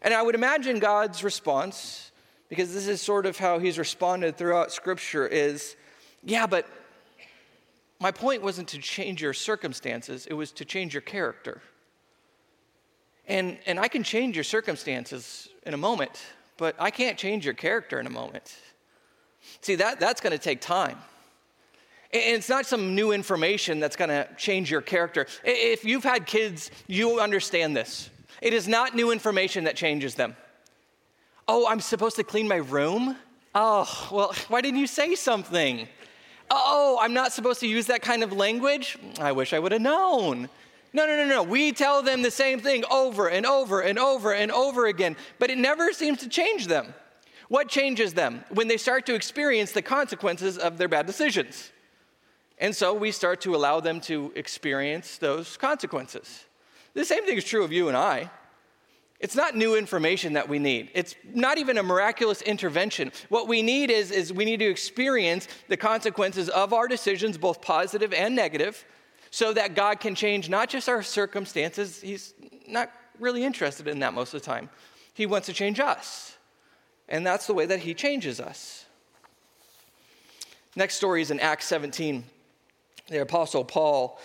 [0.00, 2.12] And I would imagine God's response,
[2.48, 5.76] because this is sort of how he's responded throughout Scripture, is
[6.24, 6.66] yeah, but
[8.00, 11.62] my point wasn't to change your circumstances, it was to change your character.
[13.28, 16.24] And, and I can change your circumstances in a moment,
[16.56, 18.54] but I can't change your character in a moment.
[19.62, 20.98] See, that, that's going to take time.
[22.12, 25.26] And it's not some new information that's going to change your character.
[25.44, 28.10] If you've had kids, you understand this.
[28.40, 30.36] It is not new information that changes them.
[31.48, 33.16] Oh, I'm supposed to clean my room?
[33.54, 35.88] Oh, well, why didn't you say something?
[36.50, 38.98] Oh, I'm not supposed to use that kind of language?
[39.18, 40.48] I wish I would have known.
[40.92, 41.42] No, no, no, no.
[41.42, 45.50] We tell them the same thing over and over and over and over again, but
[45.50, 46.94] it never seems to change them.
[47.48, 48.44] What changes them?
[48.50, 51.70] When they start to experience the consequences of their bad decisions.
[52.58, 56.44] And so we start to allow them to experience those consequences.
[56.94, 58.30] The same thing is true of you and I.
[59.18, 60.90] It's not new information that we need.
[60.94, 63.12] It's not even a miraculous intervention.
[63.28, 67.62] What we need is, is we need to experience the consequences of our decisions, both
[67.62, 68.84] positive and negative,
[69.30, 72.00] so that God can change not just our circumstances.
[72.00, 72.34] He's
[72.68, 74.68] not really interested in that most of the time.
[75.14, 76.36] He wants to change us.
[77.08, 78.84] And that's the way that He changes us.
[80.74, 82.22] Next story is in Acts 17.
[83.08, 84.18] The Apostle Paul,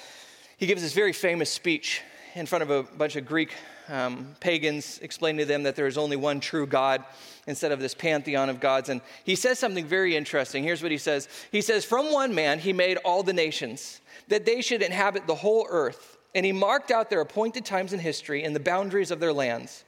[0.58, 2.02] he gives this very famous speech
[2.34, 3.54] in front of a bunch of Greek
[3.92, 7.04] um, pagans, explaining to them that there is only one true God
[7.46, 8.90] instead of this pantheon of gods.
[8.90, 10.64] And he says something very interesting.
[10.64, 14.00] Here's what he says He says, From one man he made all the nations,
[14.30, 16.18] that they should inhabit the whole earth.
[16.34, 19.84] And he marked out their appointed times in history and the boundaries of their lands.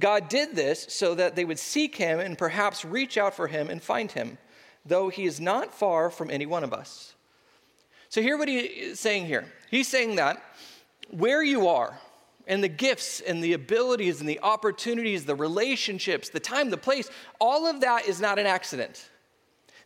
[0.00, 3.68] God did this so that they would seek him and perhaps reach out for him
[3.68, 4.38] and find him,
[4.86, 7.14] though he is not far from any one of us.
[8.08, 9.44] So, hear what he is saying here.
[9.70, 10.42] He's saying that
[11.10, 11.98] where you are,
[12.46, 17.08] and the gifts and the abilities and the opportunities, the relationships, the time, the place,
[17.40, 19.08] all of that is not an accident.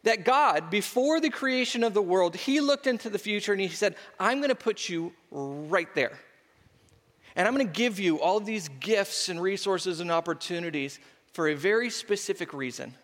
[0.04, 3.68] That God, before the creation of the world, He looked into the future and He
[3.68, 6.18] said, I'm going to put you right there.
[7.34, 10.98] And I'm going to give you all of these gifts and resources and opportunities
[11.32, 12.94] for a very specific reason.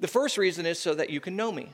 [0.00, 1.68] The first reason is so that you can know me.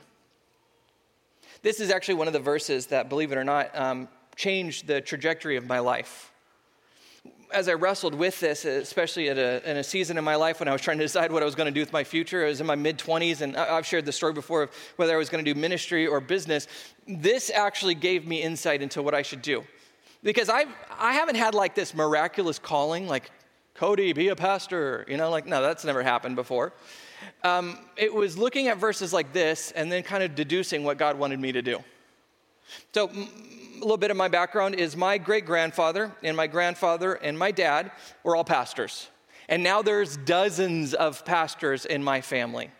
[1.61, 5.01] This is actually one of the verses that, believe it or not, um, changed the
[5.01, 6.31] trajectory of my life.
[7.51, 10.69] As I wrestled with this, especially at a, in a season in my life when
[10.69, 12.47] I was trying to decide what I was going to do with my future, I
[12.47, 15.27] was in my mid 20s, and I've shared the story before of whether I was
[15.29, 16.67] going to do ministry or business.
[17.05, 19.65] This actually gave me insight into what I should do.
[20.23, 23.29] Because I've, I haven't had like this miraculous calling, like,
[23.73, 25.05] Cody, be a pastor.
[25.09, 26.71] You know, like, no, that's never happened before.
[27.43, 31.19] Um, it was looking at verses like this and then kind of deducing what God
[31.19, 31.83] wanted me to do.
[32.93, 37.39] So, a little bit of my background is my great grandfather and my grandfather and
[37.39, 37.91] my dad
[38.23, 39.07] were all pastors.
[39.47, 42.71] And now there's dozens of pastors in my family.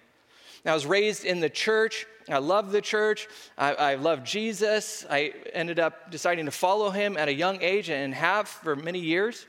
[0.66, 2.06] I was raised in the church.
[2.30, 3.28] I love the church.
[3.58, 5.06] I, I love Jesus.
[5.10, 9.00] I ended up deciding to follow him at a young age and have for many
[9.00, 9.48] years.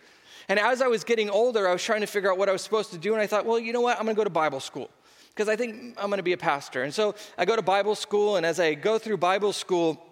[0.48, 2.62] And as I was getting older, I was trying to figure out what I was
[2.62, 3.12] supposed to do.
[3.12, 3.98] And I thought, well, you know what?
[3.98, 4.88] I'm going to go to Bible school
[5.28, 6.84] because I think I'm going to be a pastor.
[6.84, 8.36] And so I go to Bible school.
[8.36, 10.02] And as I go through Bible school,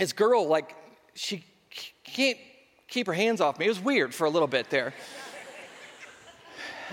[0.00, 0.74] this girl, like,
[1.14, 1.44] she
[2.04, 2.38] can't
[2.88, 3.66] keep her hands off me.
[3.66, 4.94] It was weird for a little bit there.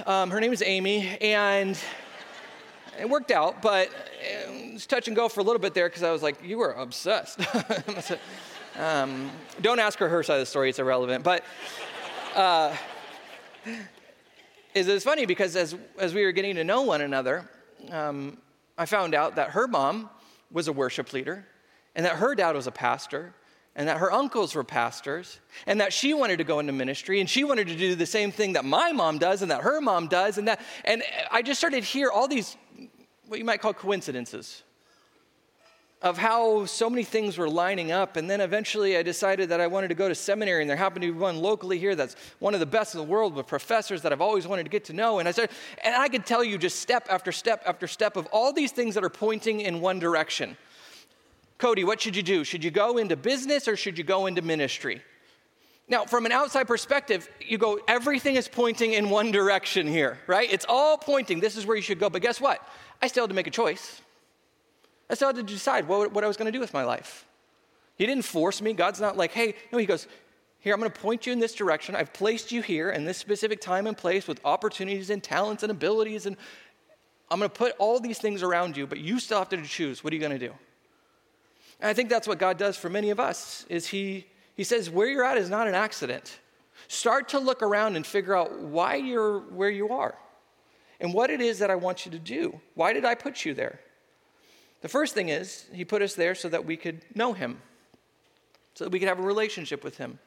[0.06, 1.80] Um, her name is Amy, and
[3.00, 3.89] it worked out, but
[4.22, 6.58] it was touch and go for a little bit there because I was like, you
[6.58, 7.39] were obsessed.
[8.78, 11.24] um, don't ask her her side of the story, it's irrelevant.
[11.24, 11.43] But
[12.36, 12.76] uh,
[14.76, 17.50] it's funny because as, as we were getting to know one another,
[17.89, 18.38] um,
[18.78, 20.10] I found out that her mom
[20.52, 21.46] was a worship leader
[21.98, 23.34] and that her dad was a pastor,
[23.76, 27.30] and that her uncles were pastors, and that she wanted to go into ministry, and
[27.30, 30.08] she wanted to do the same thing that my mom does, and that her mom
[30.08, 32.56] does, and that, and I just started to hear all these,
[33.28, 34.64] what you might call coincidences,
[36.04, 38.18] of how so many things were lining up.
[38.18, 41.02] And then eventually I decided that I wanted to go to seminary, and there happened
[41.02, 44.04] to be one locally here that's one of the best in the world with professors
[44.04, 45.18] that I've always wanted to get to know.
[45.18, 48.28] And I started, and I could tell you just step after step after step of
[48.28, 50.56] all these things that are pointing in one direction.
[51.58, 52.43] Cody, what should you do?
[52.43, 55.02] Should you go into business or should you go into ministry?
[55.89, 60.52] Now, from an outside perspective, you go, everything is pointing in one direction here, right?
[60.52, 62.10] It's all pointing, this is where you should go.
[62.10, 62.62] But guess what?
[63.02, 64.02] I still had to make a choice.
[65.10, 67.26] I still had to decide what, what I was going to do with my life.
[67.96, 68.74] He didn't force me.
[68.74, 70.08] God's not like, hey, no, He goes,
[70.60, 71.96] here, I'm going to point you in this direction.
[71.96, 75.72] I've placed you here in this specific time and place with opportunities and talents and
[75.72, 76.26] abilities.
[76.26, 76.36] And
[77.32, 80.04] I'm going to put all these things around you, but you still have to choose.
[80.04, 80.54] What are you going to do?
[81.80, 84.90] And I think that's what God does for many of us is he, he says
[84.90, 86.40] where you're at is not an accident.
[86.88, 90.18] Start to look around and figure out why you're where you are
[91.00, 92.60] and what it is that I want you to do.
[92.74, 93.80] Why did I put you there?
[94.82, 97.62] The first thing is, he put us there so that we could know him,
[98.76, 100.20] so that we could have a relationship with him.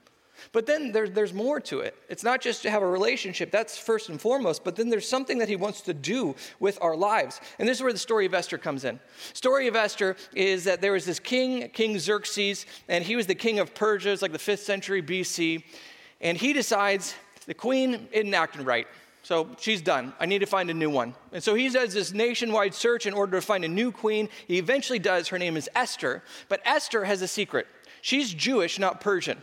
[0.53, 1.95] But then there, there's more to it.
[2.09, 5.39] It's not just to have a relationship, that's first and foremost, but then there's something
[5.39, 7.41] that he wants to do with our lives.
[7.59, 9.01] And this is where the story of Esther comes in.
[9.33, 13.35] Story of Esther is that there was this king, King Xerxes, and he was the
[13.35, 15.63] king of Persia, it's like the 5th century BC,
[16.21, 17.15] and he decides
[17.47, 18.87] the queen isn't acting right.
[19.23, 20.15] So she's done.
[20.19, 21.15] I need to find a new one.
[21.33, 24.29] And so he does this nationwide search in order to find a new queen.
[24.47, 25.29] He eventually does.
[25.29, 26.23] Her name is Esther.
[26.49, 27.67] But Esther has a secret.
[28.01, 29.43] She's Jewish, not Persian.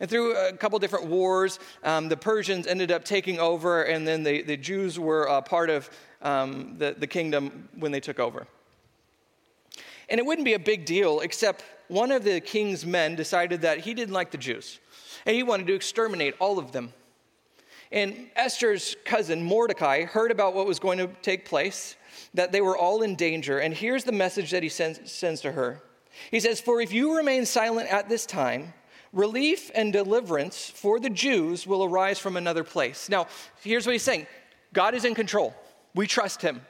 [0.00, 4.22] And through a couple different wars, um, the Persians ended up taking over, and then
[4.22, 5.88] the, the Jews were uh, part of
[6.22, 8.46] um, the, the kingdom when they took over.
[10.08, 13.78] And it wouldn't be a big deal, except one of the king's men decided that
[13.78, 14.80] he didn't like the Jews,
[15.26, 16.92] and he wanted to exterminate all of them.
[17.92, 21.96] And Esther's cousin, Mordecai, heard about what was going to take place,
[22.34, 23.60] that they were all in danger.
[23.60, 25.80] And here's the message that he sends, sends to her
[26.30, 28.74] He says, For if you remain silent at this time,
[29.14, 33.08] relief and deliverance for the Jews will arise from another place.
[33.08, 33.28] Now,
[33.62, 34.26] here's what he's saying
[34.72, 35.54] God is in control.
[35.94, 36.60] We trust him.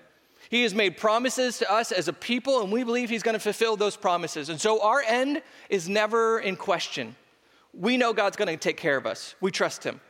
[0.50, 3.40] He has made promises to us as a people, and we believe he's going to
[3.40, 4.50] fulfill those promises.
[4.50, 7.16] And so our end is never in question.
[7.72, 9.34] We know God's going to take care of us.
[9.40, 10.00] We trust him.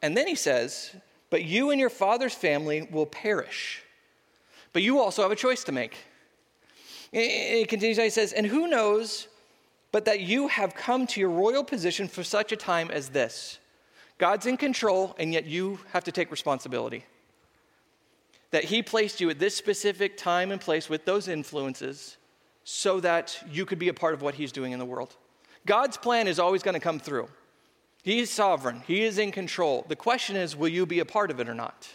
[0.00, 0.94] And then he says,
[1.28, 3.82] But you and your father's family will perish.
[4.72, 5.96] But you also have a choice to make.
[7.12, 9.26] He continues, he says, And who knows
[9.92, 13.58] but that you have come to your royal position for such a time as this.
[14.18, 17.04] God's in control, and yet you have to take responsibility.
[18.50, 22.16] That He placed you at this specific time and place with those influences
[22.64, 25.16] so that you could be a part of what He's doing in the world.
[25.66, 27.28] God's plan is always going to come through.
[28.02, 29.84] He's sovereign, He is in control.
[29.88, 31.88] The question is, will you be a part of it or not?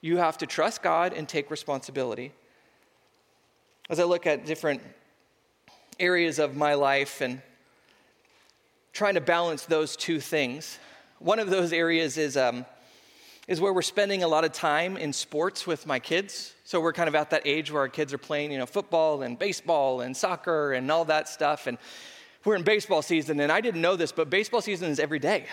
[0.00, 2.32] You have to trust God and take responsibility.
[3.90, 4.82] As I look at different
[5.98, 7.42] areas of my life and
[8.92, 10.78] trying to balance those two things.
[11.18, 12.66] One of those areas is, um,
[13.46, 16.54] is where we're spending a lot of time in sports with my kids.
[16.64, 19.22] So we're kind of at that age where our kids are playing, you know, football
[19.22, 21.66] and baseball and soccer and all that stuff.
[21.66, 21.78] And
[22.44, 25.46] we're in baseball season, and I didn't know this, but baseball season is every day.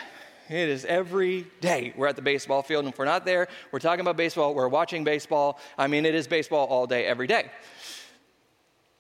[0.50, 3.80] It is every day we're at the baseball field, and if we're not there, we're
[3.80, 5.60] talking about baseball, we're watching baseball.
[5.78, 7.50] I mean, it is baseball all day, every day.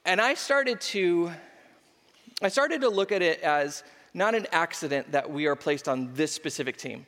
[0.06, 1.32] And I started to
[2.41, 6.13] I started to look at it as not an accident that we are placed on
[6.13, 7.06] this specific team.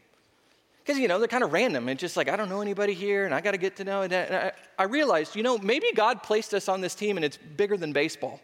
[0.84, 1.90] Because, you know, they're kind of random.
[1.90, 4.04] It's just like, I don't know anybody here and I got to get to know.
[4.04, 7.38] And I, I realized, you know, maybe God placed us on this team and it's
[7.38, 8.40] bigger than baseball.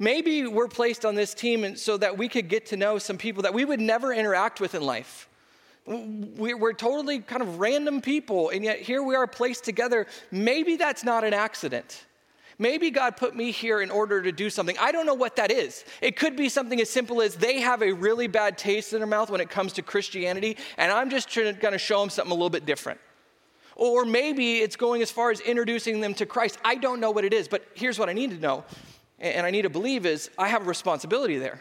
[0.00, 3.16] Maybe we're placed on this team and so that we could get to know some
[3.16, 5.28] people that we would never interact with in life.
[5.86, 10.08] We're totally kind of random people, and yet here we are placed together.
[10.32, 12.05] Maybe that's not an accident.
[12.58, 14.76] Maybe God put me here in order to do something.
[14.78, 15.84] I don't know what that is.
[16.00, 19.06] It could be something as simple as they have a really bad taste in their
[19.06, 22.34] mouth when it comes to Christianity, and I'm just going to show them something a
[22.34, 23.00] little bit different.
[23.74, 26.58] Or maybe it's going as far as introducing them to Christ.
[26.64, 28.64] I don't know what it is, but here's what I need to know
[29.18, 31.60] and I need to believe is I have a responsibility there.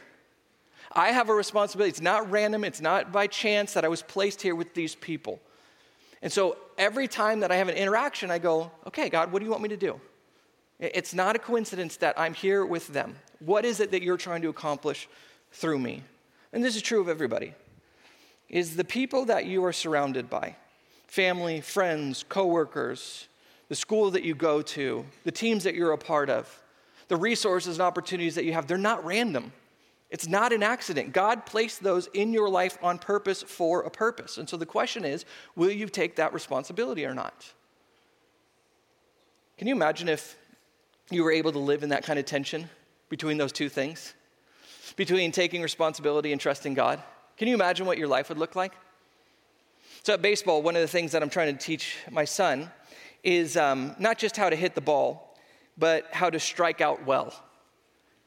[0.92, 1.90] I have a responsibility.
[1.90, 5.40] It's not random, it's not by chance that I was placed here with these people.
[6.22, 9.46] And so every time that I have an interaction, I go, okay, God, what do
[9.46, 10.00] you want me to do?
[10.80, 13.16] It's not a coincidence that I'm here with them.
[13.40, 15.08] What is it that you're trying to accomplish
[15.52, 16.04] through me?
[16.52, 17.54] And this is true of everybody.
[18.50, 20.56] Is the people that you are surrounded by,
[21.08, 23.28] family, friends, coworkers,
[23.70, 26.62] the school that you go to, the teams that you're a part of,
[27.08, 29.52] the resources and opportunities that you have, they're not random.
[30.10, 31.14] It's not an accident.
[31.14, 34.38] God placed those in your life on purpose for a purpose.
[34.38, 37.54] And so the question is will you take that responsibility or not?
[39.58, 40.38] Can you imagine if
[41.12, 42.70] you were able to live in that kind of tension
[43.10, 44.14] between those two things,
[44.96, 47.02] between taking responsibility and trusting God.
[47.38, 48.74] Can you imagine what your life would look like?
[50.04, 52.72] So, at baseball, one of the things that I'm trying to teach my son
[53.24, 55.36] is um, not just how to hit the ball,
[55.78, 57.34] but how to strike out well.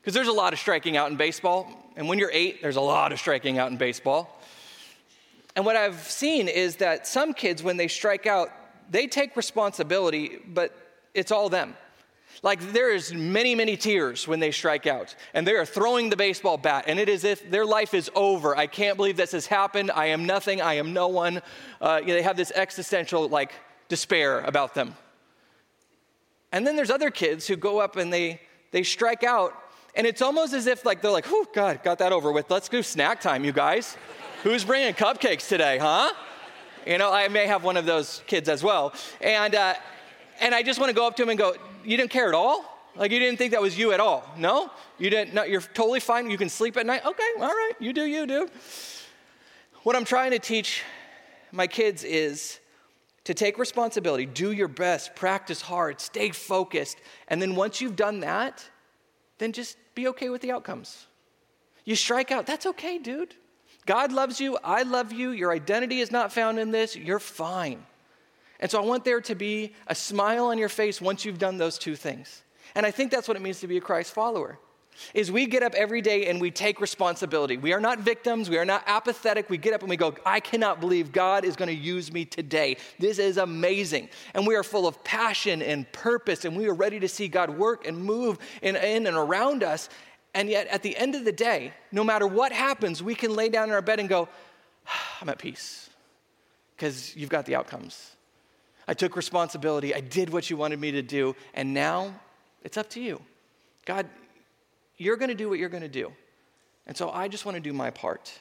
[0.00, 2.80] Because there's a lot of striking out in baseball, and when you're eight, there's a
[2.80, 4.40] lot of striking out in baseball.
[5.54, 8.50] And what I've seen is that some kids, when they strike out,
[8.90, 10.72] they take responsibility, but
[11.14, 11.74] it's all them.
[12.42, 16.16] Like there is many, many tears when they strike out, and they are throwing the
[16.16, 18.56] baseball bat, and it is if their life is over.
[18.56, 19.90] I can't believe this has happened.
[19.90, 20.60] I am nothing.
[20.60, 21.42] I am no one.
[21.80, 23.52] Uh, you know, they have this existential like
[23.88, 24.94] despair about them.
[26.52, 29.52] And then there's other kids who go up and they they strike out,
[29.96, 32.50] and it's almost as if like they're like, "Oh God, got that over with.
[32.50, 33.96] Let's do snack time, you guys.
[34.44, 36.12] Who's bringing cupcakes today, huh?"
[36.86, 39.56] You know, I may have one of those kids as well, and.
[39.56, 39.74] Uh,
[40.40, 41.54] and I just want to go up to him and go,
[41.88, 42.64] you didn't care at all?
[42.94, 44.28] Like you didn't think that was you at all?
[44.36, 44.70] No?
[44.98, 46.30] You didn't, no, you're totally fine.
[46.30, 47.04] You can sleep at night?
[47.04, 48.50] Okay, all right, you do you, dude.
[49.84, 50.82] What I'm trying to teach
[51.50, 52.58] my kids is
[53.24, 56.98] to take responsibility, do your best, practice hard, stay focused.
[57.28, 58.68] And then once you've done that,
[59.38, 61.06] then just be okay with the outcomes.
[61.84, 63.34] You strike out, that's okay, dude.
[63.86, 67.86] God loves you, I love you, your identity is not found in this, you're fine.
[68.60, 71.58] And so I want there to be a smile on your face once you've done
[71.58, 72.42] those two things.
[72.74, 74.58] And I think that's what it means to be a Christ follower.
[75.14, 77.56] Is we get up every day and we take responsibility.
[77.56, 79.48] We are not victims, we are not apathetic.
[79.48, 82.24] We get up and we go, I cannot believe God is going to use me
[82.24, 82.78] today.
[82.98, 84.08] This is amazing.
[84.34, 87.50] And we are full of passion and purpose, and we are ready to see God
[87.50, 89.88] work and move in, in and around us.
[90.34, 93.48] And yet, at the end of the day, no matter what happens, we can lay
[93.48, 94.28] down in our bed and go,
[94.86, 95.90] ah, I'm at peace
[96.76, 98.16] because you've got the outcomes.
[98.88, 99.94] I took responsibility.
[99.94, 101.36] I did what you wanted me to do.
[101.52, 102.14] And now
[102.64, 103.20] it's up to you.
[103.84, 104.08] God,
[104.96, 106.10] you're going to do what you're going to do.
[106.86, 108.32] And so I just want to do my part.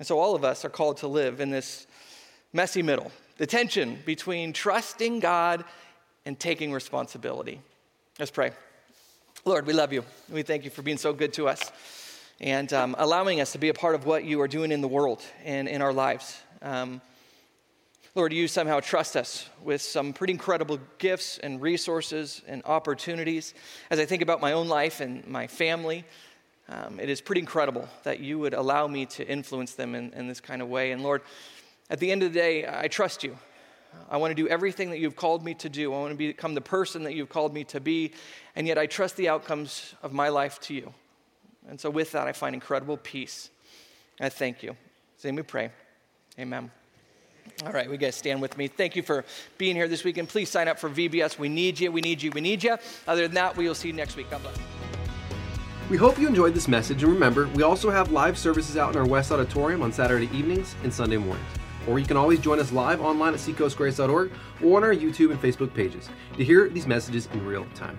[0.00, 1.86] And so all of us are called to live in this
[2.52, 5.64] messy middle the tension between trusting God
[6.24, 7.60] and taking responsibility.
[8.18, 8.52] Let's pray.
[9.44, 10.04] Lord, we love you.
[10.30, 11.72] We thank you for being so good to us
[12.40, 14.88] and um, allowing us to be a part of what you are doing in the
[14.88, 16.40] world and in our lives.
[16.62, 17.00] Um,
[18.16, 23.54] Lord, you somehow trust us with some pretty incredible gifts and resources and opportunities.
[23.90, 26.04] As I think about my own life and my family,
[26.68, 30.28] um, it is pretty incredible that you would allow me to influence them in, in
[30.28, 30.92] this kind of way.
[30.92, 31.22] And Lord,
[31.90, 33.36] at the end of the day, I trust you.
[34.08, 35.92] I want to do everything that you've called me to do.
[35.92, 38.12] I want to become the person that you've called me to be.
[38.54, 40.94] And yet I trust the outcomes of my life to you.
[41.68, 43.50] And so with that, I find incredible peace.
[44.20, 44.76] I thank you.
[45.16, 45.72] Same we pray.
[46.38, 46.70] Amen.
[47.64, 48.68] All right, we guys stand with me.
[48.68, 49.24] Thank you for
[49.58, 50.28] being here this weekend.
[50.28, 51.38] Please sign up for VBS.
[51.38, 52.76] We need you, we need you, we need you.
[53.06, 54.30] Other than that, we will see you next week.
[54.30, 54.58] God bless.
[55.90, 58.98] We hope you enjoyed this message, and remember, we also have live services out in
[58.98, 61.46] our West Auditorium on Saturday evenings and Sunday mornings.
[61.86, 64.32] Or you can always join us live online at seacoastgrace.org
[64.62, 67.98] or on our YouTube and Facebook pages to hear these messages in real time.